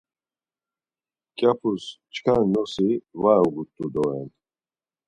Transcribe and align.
Mǩyapus 1.31 1.83
çkar 2.13 2.41
nosi 2.53 2.89
var 3.21 3.41
uğut̆u 3.49 3.85
doren. 3.93 4.27